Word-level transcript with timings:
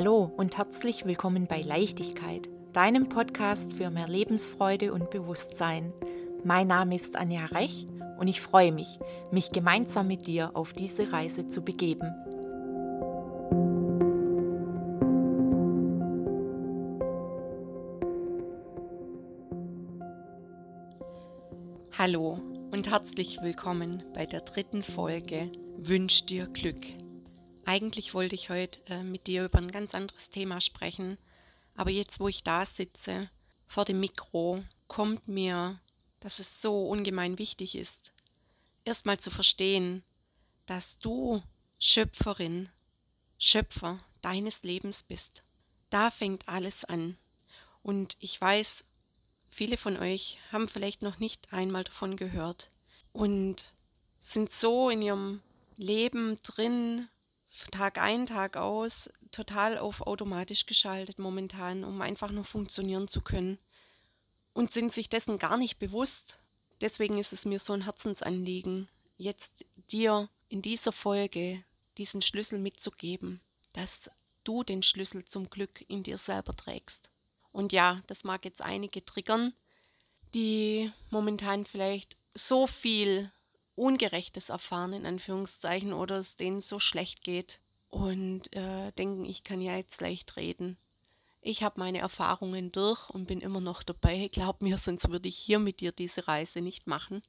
Hallo 0.00 0.30
und 0.36 0.56
herzlich 0.56 1.06
willkommen 1.06 1.48
bei 1.48 1.60
Leichtigkeit, 1.60 2.48
deinem 2.72 3.08
Podcast 3.08 3.72
für 3.72 3.90
mehr 3.90 4.06
Lebensfreude 4.06 4.92
und 4.92 5.10
Bewusstsein. 5.10 5.92
Mein 6.44 6.68
Name 6.68 6.94
ist 6.94 7.16
Anja 7.16 7.46
Rech 7.46 7.88
und 8.16 8.28
ich 8.28 8.40
freue 8.40 8.70
mich, 8.70 9.00
mich 9.32 9.50
gemeinsam 9.50 10.06
mit 10.06 10.28
dir 10.28 10.52
auf 10.54 10.72
diese 10.72 11.12
Reise 11.12 11.48
zu 11.48 11.62
begeben. 11.62 12.14
Hallo 21.98 22.38
und 22.70 22.88
herzlich 22.88 23.38
willkommen 23.42 24.04
bei 24.14 24.26
der 24.26 24.42
dritten 24.42 24.84
Folge 24.84 25.50
Wünsch 25.76 26.24
dir 26.24 26.46
Glück. 26.46 26.86
Eigentlich 27.68 28.14
wollte 28.14 28.34
ich 28.34 28.48
heute 28.48 28.80
äh, 28.86 29.02
mit 29.02 29.26
dir 29.26 29.44
über 29.44 29.58
ein 29.58 29.70
ganz 29.70 29.94
anderes 29.94 30.30
Thema 30.30 30.58
sprechen, 30.58 31.18
aber 31.74 31.90
jetzt, 31.90 32.18
wo 32.18 32.26
ich 32.26 32.42
da 32.42 32.64
sitze, 32.64 33.28
vor 33.66 33.84
dem 33.84 34.00
Mikro, 34.00 34.64
kommt 34.86 35.28
mir, 35.28 35.78
dass 36.18 36.38
es 36.38 36.62
so 36.62 36.88
ungemein 36.88 37.38
wichtig 37.38 37.74
ist, 37.74 38.14
erstmal 38.86 39.20
zu 39.20 39.30
verstehen, 39.30 40.02
dass 40.64 40.98
du 41.00 41.42
Schöpferin, 41.78 42.70
Schöpfer 43.36 44.00
deines 44.22 44.62
Lebens 44.62 45.02
bist. 45.02 45.42
Da 45.90 46.10
fängt 46.10 46.48
alles 46.48 46.86
an. 46.86 47.18
Und 47.82 48.16
ich 48.18 48.40
weiß, 48.40 48.86
viele 49.50 49.76
von 49.76 49.98
euch 49.98 50.38
haben 50.50 50.68
vielleicht 50.68 51.02
noch 51.02 51.18
nicht 51.18 51.52
einmal 51.52 51.84
davon 51.84 52.16
gehört 52.16 52.70
und 53.12 53.74
sind 54.22 54.52
so 54.52 54.88
in 54.88 55.02
ihrem 55.02 55.42
Leben 55.76 56.38
drin, 56.42 57.08
Tag 57.70 57.98
ein, 57.98 58.26
Tag 58.26 58.56
aus 58.56 59.10
total 59.30 59.78
auf 59.78 60.00
automatisch 60.02 60.66
geschaltet 60.66 61.18
momentan, 61.18 61.84
um 61.84 62.00
einfach 62.00 62.30
nur 62.30 62.44
funktionieren 62.44 63.08
zu 63.08 63.20
können. 63.20 63.58
Und 64.52 64.72
sind 64.72 64.92
sich 64.92 65.08
dessen 65.08 65.38
gar 65.38 65.56
nicht 65.56 65.78
bewusst. 65.78 66.38
Deswegen 66.80 67.18
ist 67.18 67.32
es 67.32 67.44
mir 67.44 67.58
so 67.58 67.72
ein 67.72 67.82
Herzensanliegen, 67.84 68.88
jetzt 69.16 69.64
dir 69.90 70.28
in 70.48 70.62
dieser 70.62 70.92
Folge 70.92 71.62
diesen 71.96 72.22
Schlüssel 72.22 72.58
mitzugeben, 72.58 73.40
dass 73.72 74.10
du 74.44 74.62
den 74.62 74.82
Schlüssel 74.82 75.24
zum 75.24 75.50
Glück 75.50 75.84
in 75.88 76.02
dir 76.02 76.18
selber 76.18 76.56
trägst. 76.56 77.10
Und 77.52 77.72
ja, 77.72 78.02
das 78.06 78.24
mag 78.24 78.44
jetzt 78.44 78.62
einige 78.62 79.04
triggern, 79.04 79.52
die 80.34 80.92
momentan 81.10 81.66
vielleicht 81.66 82.16
so 82.34 82.66
viel 82.66 83.32
Ungerechtes 83.78 84.48
erfahren, 84.48 84.92
in 84.92 85.06
Anführungszeichen, 85.06 85.92
oder 85.92 86.18
es 86.18 86.36
denen 86.36 86.60
so 86.60 86.78
schlecht 86.78 87.22
geht 87.22 87.60
und 87.90 88.54
äh, 88.54 88.92
denken, 88.92 89.24
ich 89.24 89.42
kann 89.42 89.60
ja 89.60 89.76
jetzt 89.76 90.00
leicht 90.00 90.36
reden. 90.36 90.76
Ich 91.40 91.62
habe 91.62 91.80
meine 91.80 91.98
Erfahrungen 91.98 92.72
durch 92.72 93.08
und 93.10 93.26
bin 93.26 93.40
immer 93.40 93.60
noch 93.60 93.82
dabei. 93.82 94.28
Glaub 94.32 94.60
mir, 94.60 94.76
sonst 94.76 95.08
würde 95.08 95.28
ich 95.28 95.36
hier 95.38 95.58
mit 95.58 95.80
dir 95.80 95.92
diese 95.92 96.28
Reise 96.28 96.60
nicht 96.60 96.86
machen. 96.86 97.22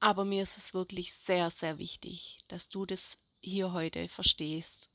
Aber 0.00 0.24
mir 0.24 0.44
ist 0.44 0.56
es 0.56 0.74
wirklich 0.74 1.12
sehr, 1.12 1.50
sehr 1.50 1.78
wichtig, 1.78 2.38
dass 2.46 2.68
du 2.68 2.86
das 2.86 3.18
hier 3.40 3.72
heute 3.72 4.08
verstehst. 4.08 4.90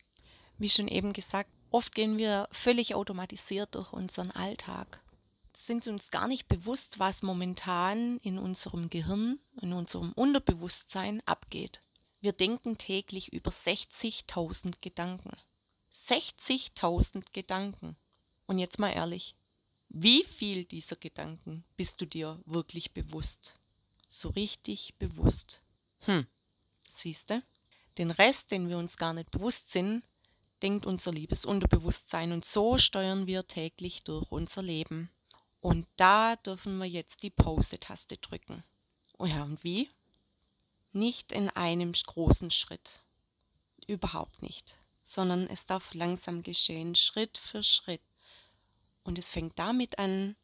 Wie 0.58 0.70
schon 0.70 0.88
eben 0.88 1.14
gesagt, 1.14 1.50
oft 1.72 1.94
gehen 1.94 2.18
wir 2.18 2.48
völlig 2.52 2.96
automatisiert 2.96 3.76
durch 3.76 3.92
unseren 3.92 4.31
Alltag 4.31 5.03
sind 5.58 5.88
uns 5.88 6.12
gar 6.12 6.28
nicht 6.28 6.48
bewusst, 6.48 7.00
was 7.00 7.23
momentan 7.23 8.18
in 8.20 8.38
unserem 8.38 8.90
Gehirn, 8.90 9.40
in 9.62 9.73
unserem 9.73 10.12
Unterbewusstsein 10.14 11.22
abgeht. 11.26 11.82
Wir 12.22 12.34
denken 12.34 12.78
täglich 12.78 13.34
über 13.34 13.52
60.000 13.52 14.76
Gedanken. 14.81 15.31
60.000 16.08 17.24
Gedanken. 17.34 17.96
Und 18.47 18.59
jetzt 18.59 18.80
mal 18.80 18.91
ehrlich, 18.91 19.36
wie 19.90 20.24
viel 20.24 20.66
dieser 20.66 20.96
Gedanken 20.96 21.64
bist 21.78 22.02
du 22.02 22.06
dir 22.06 22.40
wirklich 22.46 22.94
bewusst? 22.94 23.56
So 24.09 24.30
richtig 24.30 24.96
bewusst. 24.97 25.62
Hm, 26.00 26.25
siehste? 26.91 27.44
Den 27.97 28.12
Rest, 28.12 28.52
den 28.52 28.70
wir 28.70 28.78
uns 28.78 28.97
gar 28.97 29.14
nicht 29.14 29.30
bewusst 29.31 29.72
sind, 29.72 30.03
denkt 30.64 30.85
unser 30.85 31.12
liebes 31.12 31.46
Unterbewusstsein 31.46 32.31
und 32.31 32.46
so 32.46 32.78
steuern 32.78 33.28
wir 33.28 33.46
täglich 33.47 34.03
durch 34.03 34.31
unser 34.31 34.62
Leben. 34.62 35.09
Und 35.63 35.88
da 35.96 36.35
dürfen 36.35 36.78
wir 36.78 36.88
jetzt 36.88 37.24
die 37.24 37.29
Pause-Taste 37.29 38.18
drücken. 38.18 38.66
Oh 39.18 39.25
ja, 39.25 39.44
und 39.44 39.63
wie? 39.63 39.90
Nicht 40.91 41.31
in 41.31 41.50
einem 41.50 41.94
großen 41.94 42.51
Schritt. 42.51 43.01
Überhaupt 43.88 44.41
nicht. 44.41 44.78
Sondern 45.06 45.47
es 45.47 45.66
darf 45.66 45.94
langsam 45.94 46.44
geschehen, 46.44 46.96
Schritt 46.96 47.38
für 47.38 47.63
Schritt. 47.63 48.02
Und 49.06 49.18
es 49.18 49.31
fängt 49.31 49.57
damit 49.57 50.00
an, 50.00 50.35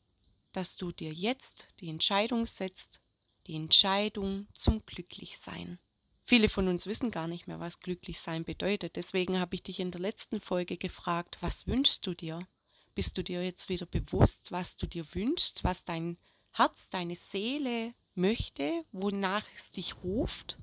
dass 0.54 0.78
du 0.78 0.94
dir 0.94 1.12
jetzt 1.12 1.68
die 1.82 1.90
Entscheidung 1.90 2.46
setzt, 2.46 3.02
die 3.46 3.58
Entscheidung 3.58 4.48
zum 4.54 4.86
Glücklichsein. 4.86 5.80
Viele 6.28 6.48
von 6.48 6.70
uns 6.70 6.86
wissen 6.86 7.12
gar 7.12 7.28
nicht 7.28 7.46
mehr, 7.46 7.60
was 7.60 7.82
Glücklichsein 7.82 8.46
bedeutet. 8.46 8.96
Deswegen 8.96 9.38
habe 9.38 9.56
ich 9.56 9.64
dich 9.64 9.82
in 9.82 9.92
der 9.92 10.00
letzten 10.00 10.40
Folge 10.40 10.78
gefragt, 10.78 11.40
was 11.42 11.68
wünschst 11.68 12.08
du 12.08 12.14
dir? 12.14 12.48
Bist 12.96 13.18
du 13.18 13.24
dir 13.24 13.44
jetzt 13.44 13.70
wieder 13.70 13.86
bewusst, 13.86 14.52
was 14.52 14.78
du 14.78 14.88
dir 14.88 15.06
wünschst, 15.14 15.64
was 15.64 15.86
dein 15.86 16.18
Herz, 16.52 16.90
deine 16.90 17.16
Seele 17.16 17.94
möchte, 18.16 18.84
wonach 18.92 19.46
es 19.56 19.72
dich 19.72 19.96
ruft? 20.04 20.58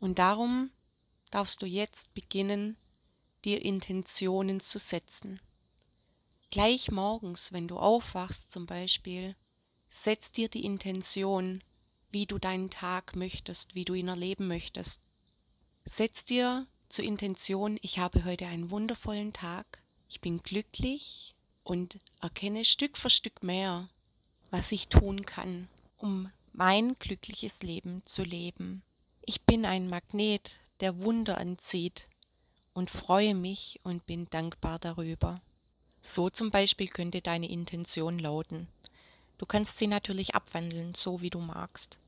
Und 0.00 0.18
darum 0.18 0.70
darfst 1.30 1.60
du 1.62 1.66
jetzt 1.66 2.14
beginnen, 2.14 2.76
dir 3.44 3.62
Intentionen 3.62 4.60
zu 4.60 4.78
setzen. 4.78 5.40
Gleich 6.50 6.90
morgens, 6.90 7.52
wenn 7.52 7.68
du 7.68 7.78
aufwachst 7.78 8.52
zum 8.52 8.66
Beispiel, 8.66 9.34
setz 9.90 10.32
dir 10.32 10.48
die 10.48 10.64
Intention, 10.64 11.62
wie 12.10 12.26
du 12.26 12.38
deinen 12.38 12.70
Tag 12.70 13.16
möchtest, 13.16 13.74
wie 13.74 13.84
du 13.84 13.94
ihn 13.94 14.08
erleben 14.08 14.46
möchtest. 14.46 15.02
Setz 15.84 16.24
dir 16.24 16.66
zur 16.88 17.04
Intention, 17.04 17.78
ich 17.82 17.98
habe 17.98 18.24
heute 18.24 18.46
einen 18.46 18.70
wundervollen 18.70 19.32
Tag, 19.32 19.82
ich 20.08 20.20
bin 20.20 20.42
glücklich, 20.42 21.33
und 21.64 21.98
erkenne 22.20 22.64
Stück 22.64 22.96
für 22.96 23.10
Stück 23.10 23.42
mehr, 23.42 23.88
was 24.50 24.70
ich 24.70 24.88
tun 24.88 25.26
kann, 25.26 25.68
um 25.96 26.30
mein 26.52 26.96
glückliches 26.98 27.62
Leben 27.62 28.02
zu 28.04 28.22
leben. 28.22 28.82
Ich 29.22 29.42
bin 29.42 29.66
ein 29.66 29.88
Magnet, 29.88 30.52
der 30.80 30.98
Wunder 31.02 31.38
anzieht 31.38 32.06
und 32.74 32.90
freue 32.90 33.34
mich 33.34 33.80
und 33.82 34.06
bin 34.06 34.26
dankbar 34.30 34.78
darüber. 34.78 35.40
So 36.02 36.28
zum 36.30 36.50
Beispiel 36.50 36.88
könnte 36.88 37.22
deine 37.22 37.48
Intention 37.48 38.18
lauten. 38.18 38.68
Du 39.38 39.46
kannst 39.46 39.78
sie 39.78 39.86
natürlich 39.86 40.34
abwandeln, 40.34 40.94
so 40.94 41.22
wie 41.22 41.30
du 41.30 41.40
magst. 41.40 41.98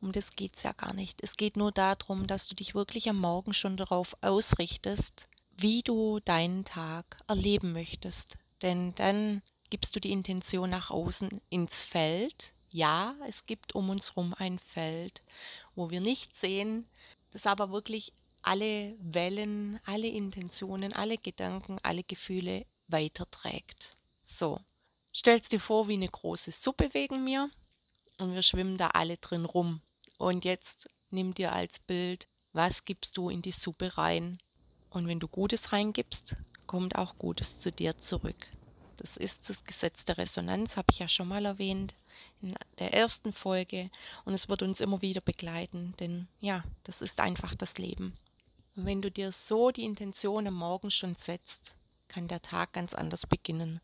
Um 0.00 0.12
das 0.12 0.32
geht 0.36 0.56
es 0.56 0.62
ja 0.62 0.72
gar 0.72 0.92
nicht. 0.92 1.22
Es 1.22 1.36
geht 1.36 1.56
nur 1.56 1.72
darum, 1.72 2.26
dass 2.26 2.48
du 2.48 2.54
dich 2.54 2.74
wirklich 2.74 3.08
am 3.08 3.18
Morgen 3.18 3.54
schon 3.54 3.76
darauf 3.76 4.16
ausrichtest, 4.20 5.26
wie 5.56 5.82
du 5.82 6.20
deinen 6.20 6.64
Tag 6.64 7.18
erleben 7.28 7.72
möchtest, 7.72 8.36
denn 8.62 8.94
dann 8.94 9.42
gibst 9.70 9.96
du 9.96 10.00
die 10.00 10.12
Intention 10.12 10.70
nach 10.70 10.90
außen 10.90 11.40
ins 11.50 11.82
Feld. 11.82 12.52
Ja, 12.70 13.14
es 13.28 13.46
gibt 13.46 13.74
um 13.74 13.90
uns 13.90 14.10
herum 14.10 14.34
ein 14.36 14.58
Feld, 14.58 15.22
wo 15.74 15.90
wir 15.90 16.00
nicht 16.00 16.34
sehen, 16.36 16.86
das 17.32 17.46
aber 17.46 17.70
wirklich 17.70 18.12
alle 18.42 18.94
Wellen, 19.00 19.80
alle 19.84 20.08
Intentionen, 20.08 20.92
alle 20.92 21.18
Gedanken, 21.18 21.78
alle 21.82 22.04
Gefühle 22.04 22.64
weiterträgt. 22.88 23.96
So, 24.22 24.60
stellst 25.14 25.52
dir 25.52 25.60
vor 25.60 25.88
wie 25.88 25.94
eine 25.94 26.08
große 26.08 26.52
Suppe 26.52 26.94
wegen 26.94 27.24
mir 27.24 27.50
und 28.18 28.34
wir 28.34 28.42
schwimmen 28.42 28.78
da 28.78 28.88
alle 28.88 29.16
drin 29.16 29.44
rum. 29.44 29.80
Und 30.18 30.44
jetzt 30.44 30.88
nimm 31.10 31.34
dir 31.34 31.52
als 31.52 31.78
Bild, 31.80 32.28
was 32.52 32.84
gibst 32.84 33.16
du 33.16 33.28
in 33.28 33.42
die 33.42 33.52
Suppe 33.52 33.98
rein? 33.98 34.38
Und 34.90 35.08
wenn 35.08 35.20
du 35.20 35.28
Gutes 35.28 35.72
reingibst, 35.72 36.36
kommt 36.66 36.96
auch 36.96 37.16
Gutes 37.18 37.58
zu 37.58 37.72
dir 37.72 37.98
zurück. 37.98 38.48
Das 38.96 39.16
ist 39.16 39.48
das 39.48 39.64
Gesetz 39.64 40.04
der 40.04 40.18
Resonanz, 40.18 40.76
habe 40.76 40.88
ich 40.90 40.98
ja 40.98 41.08
schon 41.08 41.28
mal 41.28 41.44
erwähnt 41.44 41.94
in 42.40 42.54
der 42.78 42.94
ersten 42.94 43.32
Folge. 43.32 43.90
Und 44.24 44.34
es 44.34 44.48
wird 44.48 44.62
uns 44.62 44.80
immer 44.80 45.02
wieder 45.02 45.20
begleiten, 45.20 45.94
denn 46.00 46.28
ja, 46.40 46.64
das 46.84 47.02
ist 47.02 47.20
einfach 47.20 47.54
das 47.54 47.78
Leben. 47.78 48.16
Und 48.74 48.86
wenn 48.86 49.02
du 49.02 49.10
dir 49.10 49.32
so 49.32 49.70
die 49.70 49.84
Intention 49.84 50.46
am 50.46 50.54
Morgen 50.54 50.90
schon 50.90 51.14
setzt, 51.14 51.74
kann 52.08 52.28
der 52.28 52.42
Tag 52.42 52.72
ganz 52.72 52.94
anders 52.94 53.26
beginnen. 53.26 53.80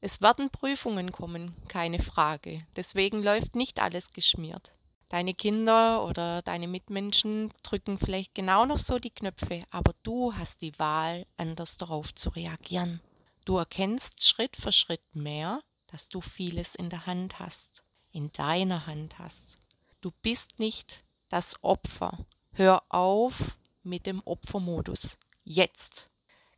Es 0.00 0.20
werden 0.20 0.50
Prüfungen 0.50 1.12
kommen, 1.12 1.56
keine 1.68 2.02
Frage. 2.02 2.66
Deswegen 2.74 3.22
läuft 3.22 3.54
nicht 3.54 3.80
alles 3.80 4.12
geschmiert. 4.12 4.72
Deine 5.12 5.34
Kinder 5.34 6.06
oder 6.06 6.40
deine 6.40 6.66
Mitmenschen 6.66 7.52
drücken 7.62 7.98
vielleicht 7.98 8.34
genau 8.34 8.64
noch 8.64 8.78
so 8.78 8.98
die 8.98 9.10
Knöpfe, 9.10 9.62
aber 9.68 9.94
du 10.02 10.34
hast 10.34 10.62
die 10.62 10.72
Wahl, 10.78 11.26
anders 11.36 11.76
darauf 11.76 12.14
zu 12.14 12.30
reagieren. 12.30 13.02
Du 13.44 13.58
erkennst 13.58 14.24
Schritt 14.26 14.56
für 14.56 14.72
Schritt 14.72 15.04
mehr, 15.12 15.60
dass 15.88 16.08
du 16.08 16.22
vieles 16.22 16.74
in 16.74 16.88
der 16.88 17.04
Hand 17.04 17.38
hast, 17.38 17.84
in 18.10 18.32
deiner 18.32 18.86
Hand 18.86 19.18
hast. 19.18 19.58
Du 20.00 20.12
bist 20.22 20.58
nicht 20.58 21.04
das 21.28 21.62
Opfer. 21.62 22.24
Hör 22.54 22.82
auf 22.88 23.58
mit 23.82 24.06
dem 24.06 24.22
Opfermodus. 24.24 25.18
Jetzt. 25.44 26.08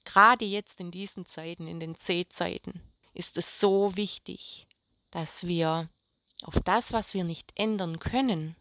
Gerade 0.05 0.45
jetzt 0.45 0.79
in 0.79 0.93
diesen 0.93 1.27
Zeiten, 1.27 1.67
in 1.67 1.81
den 1.81 1.97
C-Zeiten, 1.97 2.81
ist 3.15 3.37
es 3.37 3.59
so 3.59 3.97
wichtig, 3.97 4.69
dass 5.11 5.45
wir 5.45 5.89
auf 6.45 6.61
das, 6.61 6.93
was 6.93 7.15
wir 7.15 7.25
nicht 7.25 7.53
ändern 7.57 7.99
können, 7.99 8.57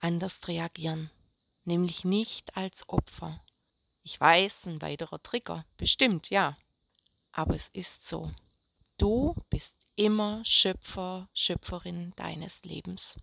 anders 0.00 0.48
reagieren. 0.48 1.10
Nämlich 1.64 2.04
nicht 2.04 2.56
als 2.56 2.88
Opfer. 2.88 3.44
Ich 4.02 4.18
weiß, 4.18 4.66
ein 4.66 4.80
weiterer 4.80 5.22
Trigger, 5.22 5.66
bestimmt, 5.76 6.30
ja. 6.30 6.56
Aber 7.32 7.54
es 7.54 7.68
ist 7.68 8.08
so. 8.08 8.32
Du 8.96 9.34
bist 9.50 9.74
immer 9.96 10.42
Schöpfer, 10.44 11.28
Schöpferin 11.34 12.12
deines 12.16 12.62
Lebens. 12.64 13.18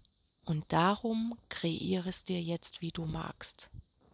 Und 0.46 0.72
darum 0.72 1.38
kreiere 1.50 2.08
es 2.08 2.24
dir 2.24 2.42
jetzt, 2.42 2.82
wie 2.82 2.92
du 2.92 3.06
magst. 3.06 3.70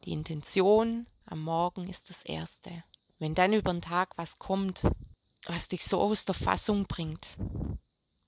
Die 0.06 0.14
Intention 0.14 1.06
am 1.26 1.42
Morgen 1.42 1.90
ist 1.90 2.10
das 2.10 2.24
Erste. 2.24 2.84
Wenn 3.20 3.36
dann 3.36 3.54
über 3.54 3.72
den 3.72 3.82
Tag 3.82 4.18
was 4.18 4.40
kommt, 4.40 4.82
was 5.46 5.68
dich 5.68 5.84
so 5.84 6.02
aus 6.02 6.26
der 6.26 6.36
Fassung 6.36 6.86
bringt, 6.86 7.28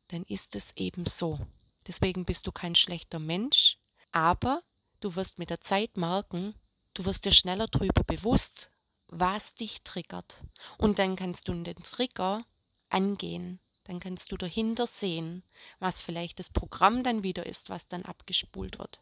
dann 0.10 0.24
ist 0.24 0.56
es 0.56 0.72
eben 0.75 1.06
so. 1.06 1.40
Deswegen 1.88 2.25
bist 2.25 2.48
du 2.48 2.52
kein 2.52 2.75
schlechter 2.75 3.19
Mensch, 3.19 3.78
aber 4.12 4.63
du 5.00 5.16
wirst 5.16 5.38
mit 5.38 5.50
der 5.50 5.62
Zeit 5.62 5.98
merken, 5.98 6.56
du 6.94 7.06
wirst 7.06 7.25
dir 7.25 7.31
schneller 7.31 7.68
darüber 7.68 8.04
bewusst, 8.04 8.69
was 9.07 9.54
dich 9.56 9.84
triggert. 9.84 10.44
Und 10.78 11.00
dann 11.00 11.16
kannst 11.16 11.48
du 11.48 11.54
den 11.54 11.75
Trigger 11.84 12.46
angehen. 12.90 13.60
Dann 13.84 14.00
kannst 14.00 14.31
du 14.31 14.38
dahinter 14.38 14.88
sehen, 14.88 15.44
was 15.80 16.02
vielleicht 16.02 16.40
das 16.40 16.50
Programm 16.50 17.04
dann 17.04 17.22
wieder 17.22 17.46
ist, 17.46 17.69
was 17.69 17.88
dann 17.88 18.04
abgespult 18.04 18.80
wird. 18.80 19.00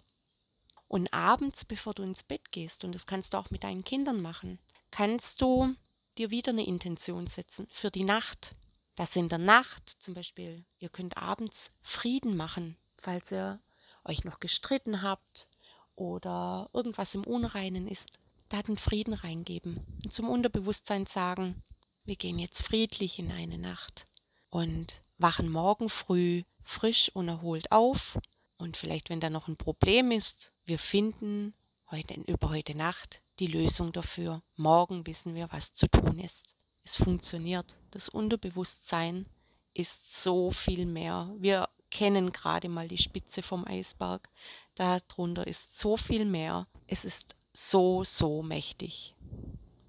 Und 0.90 1.12
abends, 1.14 1.64
bevor 1.64 1.94
du 1.94 2.04
ins 2.04 2.24
Bett 2.24 2.52
gehst, 2.52 2.84
und 2.84 2.94
das 2.94 3.06
kannst 3.06 3.34
du 3.34 3.38
auch 3.38 3.50
mit 3.50 3.64
deinen 3.64 3.86
Kindern 3.86 4.22
machen, 4.22 4.60
kannst 4.92 5.42
du 5.42 5.74
dir 6.18 6.30
wieder 6.30 6.52
eine 6.52 6.68
Intention 6.68 7.28
setzen 7.28 7.68
für 7.72 7.90
die 7.90 8.04
Nacht. 8.04 8.56
Dass 8.96 9.16
in 9.16 9.30
der 9.30 9.40
Nacht 9.40 9.90
zum 10.00 10.14
Beispiel, 10.14 10.66
ihr 10.80 10.90
könnt 10.90 11.18
abends 11.18 11.72
Frieden 11.82 12.36
machen, 12.38 12.78
falls 13.00 13.32
ihr 13.32 13.60
euch 14.06 14.24
noch 14.24 14.40
gestritten 14.40 15.02
habt 15.02 15.48
oder 15.96 16.70
irgendwas 16.74 17.16
im 17.16 17.24
Unreinen 17.24 17.88
ist, 17.88 18.20
da 18.50 18.62
den 18.62 18.78
Frieden 18.78 19.14
reingeben 19.14 19.82
und 20.04 20.14
zum 20.14 20.30
Unterbewusstsein 20.30 21.08
sagen, 21.08 21.64
wir 22.04 22.16
gehen 22.16 22.38
jetzt 22.38 22.62
friedlich 22.62 23.18
in 23.18 23.32
eine 23.32 23.58
Nacht 23.58 24.08
und 24.50 25.02
wachen 25.18 25.50
morgen 25.50 25.90
früh 25.90 26.44
frisch 26.64 27.10
und 27.14 27.28
erholt 27.28 27.72
auf. 27.72 28.18
Und 28.58 28.78
vielleicht, 28.78 29.10
wenn 29.10 29.20
da 29.20 29.30
noch 29.30 29.48
ein 29.48 29.58
Problem 29.58 30.12
ist, 30.12 30.54
wir 30.66 30.80
finden 30.80 31.54
heute, 31.92 32.14
über 32.22 32.50
heute 32.50 32.76
Nacht 32.76 33.22
die 33.40 33.48
Lösung 33.48 33.92
dafür. 33.92 34.42
Morgen 34.56 35.06
wissen 35.06 35.36
wir, 35.36 35.52
was 35.52 35.74
zu 35.74 35.88
tun 35.88 36.20
ist. 36.20 36.56
Es 36.84 36.98
funktioniert. 36.98 37.76
Das 37.92 38.10
Unterbewusstsein 38.10 39.26
ist 39.74 40.22
so 40.22 40.52
viel 40.52 40.86
mehr. 40.86 41.34
Wir 41.38 41.70
kennen 41.90 42.32
gerade 42.32 42.70
mal 42.70 42.88
die 42.88 42.98
Spitze 42.98 43.42
vom 43.42 43.66
Eisberg. 43.66 44.30
Darunter 44.76 45.48
ist 45.48 45.80
so 45.80 45.98
viel 45.98 46.26
mehr. 46.26 46.68
Es 46.88 47.06
ist 47.06 47.36
so, 47.54 48.04
so 48.04 48.42
mächtig. 48.44 49.16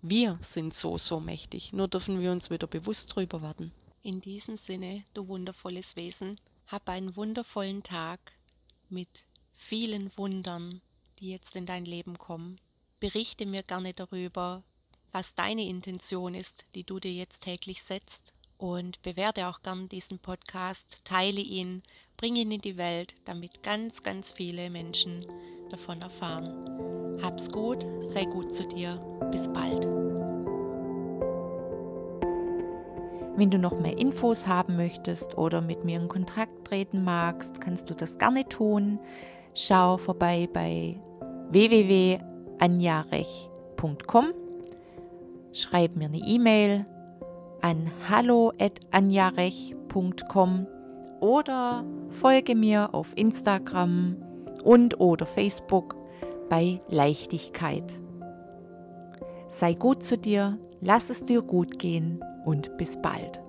Wir 0.03 0.39
sind 0.43 0.75
so, 0.75 0.99
so 0.99 1.19
mächtig. 1.19 1.73
Nur 1.73 1.89
dürfen 1.89 2.21
wir 2.21 2.31
uns 2.31 2.51
wieder 2.51 2.67
bewusst 2.67 3.15
drüber 3.15 3.41
werden. 3.41 3.73
In 4.03 4.21
diesem 4.21 4.59
Sinne, 4.59 5.05
du 5.15 5.29
wundervolles 5.29 5.97
Wesen, 5.97 6.39
hab 6.67 6.91
einen 6.91 7.17
wundervollen 7.17 7.83
Tag 7.83 8.21
mit 8.91 9.25
vielen 9.55 10.15
Wundern, 10.19 10.83
die 11.19 11.31
jetzt 11.31 11.57
in 11.57 11.65
dein 11.65 11.87
Leben 11.87 12.19
kommen. 12.19 12.61
Berichte 13.01 13.47
mir 13.47 13.63
gerne 13.63 13.95
darüber, 13.95 14.63
was 15.15 15.35
deine 15.35 15.67
Intention 15.67 16.35
ist, 16.35 16.67
die 16.75 16.85
du 16.85 16.99
dir 16.99 17.13
jetzt 17.13 17.45
täglich 17.45 17.83
setzt. 17.83 18.35
Und 18.59 19.01
bewerte 19.03 19.49
auch 19.49 19.63
gern 19.63 19.89
diesen 19.89 20.19
Podcast, 20.19 21.01
teile 21.05 21.41
ihn, 21.41 21.83
bring 22.17 22.37
ihn 22.37 22.51
in 22.51 22.61
die 22.61 22.77
Welt, 22.77 23.15
damit 23.25 23.63
ganz, 23.63 24.03
ganz 24.03 24.33
viele 24.33 24.69
Menschen 24.71 25.25
davon 25.71 26.03
erfahren. 26.03 27.19
Hab's 27.23 27.51
gut, 27.51 27.87
sei 28.01 28.25
gut 28.25 28.53
zu 28.55 28.67
dir. 28.67 28.97
Bis 29.31 29.49
bald. 29.53 29.87
Wenn 33.37 33.51
du 33.51 33.59
noch 33.59 33.81
mehr 33.81 33.99
Infos 33.99 34.47
haben 34.47 34.77
möchtest 34.77 35.37
oder 35.37 35.61
mit 35.61 35.85
mir 35.85 35.99
in 35.99 36.07
Kontakt 36.09 36.65
treten 36.67 37.03
magst, 37.03 37.61
kannst 37.61 37.91
du 37.91 37.95
das 37.95 38.17
gerne 38.19 38.49
tun. 38.49 39.01
Schau 39.55 39.97
vorbei 39.97 40.49
bei 40.53 41.01
www.anjarech.com. 41.51 44.44
Schreib 45.55 45.97
mir 45.97 46.07
eine 46.07 46.19
E-Mail 46.19 46.85
an 47.63 47.89
hallo@anjarech.com 48.11 50.67
oder 51.21 51.85
folge 52.11 52.57
mir 52.57 52.93
auf 52.93 53.17
Instagram 53.17 54.17
und 54.65 54.99
oder 55.01 55.27
Facebook 55.27 55.95
bei 56.51 56.81
Leichtigkeit. 56.89 58.01
Sei 59.47 59.75
gut 59.75 60.03
zu 60.03 60.19
dir, 60.19 60.59
lass 60.81 61.09
es 61.09 61.25
dir 61.25 61.43
gut 61.43 61.79
gehen 61.79 62.19
und 62.45 62.77
bis 62.77 63.01
bald. 63.01 63.44